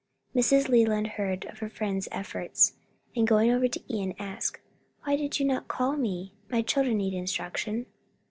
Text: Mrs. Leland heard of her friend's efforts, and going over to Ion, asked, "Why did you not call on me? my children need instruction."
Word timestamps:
Mrs. 0.35 0.67
Leland 0.67 1.05
heard 1.09 1.45
of 1.45 1.59
her 1.59 1.69
friend's 1.69 2.07
efforts, 2.11 2.73
and 3.15 3.27
going 3.27 3.51
over 3.51 3.67
to 3.67 3.83
Ion, 3.93 4.15
asked, 4.17 4.59
"Why 5.03 5.15
did 5.15 5.39
you 5.39 5.45
not 5.45 5.67
call 5.67 5.91
on 5.91 6.01
me? 6.01 6.33
my 6.49 6.63
children 6.63 6.97
need 6.97 7.13
instruction." 7.13 7.85